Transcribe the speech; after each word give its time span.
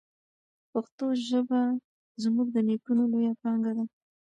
پښتو 0.71 1.05
ژبه 1.27 1.61
زموږ 2.23 2.47
د 2.55 2.57
نیکونو 2.69 3.03
لویه 3.11 3.33
پانګه 3.41 3.71
ده. 3.77 3.83